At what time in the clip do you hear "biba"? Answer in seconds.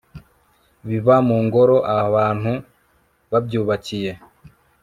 0.87-1.15